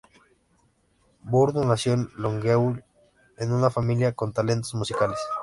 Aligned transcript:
Bourdon 1.23 1.67
nació 1.67 1.93
en 1.93 2.09
Longueuil 2.17 2.83
en 3.37 3.51
una 3.53 3.69
familia 3.69 4.13
con 4.13 4.33
talentos 4.33 4.73
musicales. 4.73 5.19